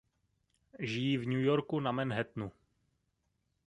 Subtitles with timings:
[0.79, 2.51] Žijí v New Yorku na Manhattanu.